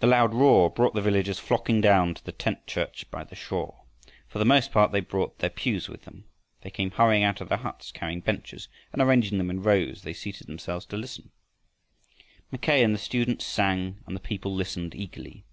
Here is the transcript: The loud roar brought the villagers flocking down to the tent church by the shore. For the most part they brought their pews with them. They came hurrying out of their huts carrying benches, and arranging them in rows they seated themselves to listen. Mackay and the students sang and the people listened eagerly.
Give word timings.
The 0.00 0.06
loud 0.06 0.34
roar 0.34 0.68
brought 0.68 0.92
the 0.92 1.00
villagers 1.00 1.38
flocking 1.38 1.80
down 1.80 2.12
to 2.12 2.22
the 2.22 2.30
tent 2.30 2.66
church 2.66 3.10
by 3.10 3.24
the 3.24 3.34
shore. 3.34 3.84
For 4.28 4.38
the 4.38 4.44
most 4.44 4.70
part 4.70 4.92
they 4.92 5.00
brought 5.00 5.38
their 5.38 5.48
pews 5.48 5.88
with 5.88 6.02
them. 6.02 6.26
They 6.60 6.68
came 6.68 6.90
hurrying 6.90 7.24
out 7.24 7.40
of 7.40 7.48
their 7.48 7.56
huts 7.56 7.90
carrying 7.90 8.20
benches, 8.20 8.68
and 8.92 9.00
arranging 9.00 9.38
them 9.38 9.48
in 9.48 9.62
rows 9.62 10.02
they 10.02 10.12
seated 10.12 10.46
themselves 10.46 10.84
to 10.92 10.98
listen. 10.98 11.30
Mackay 12.50 12.84
and 12.84 12.92
the 12.92 12.98
students 12.98 13.46
sang 13.46 14.00
and 14.06 14.14
the 14.14 14.20
people 14.20 14.54
listened 14.54 14.94
eagerly. 14.94 15.46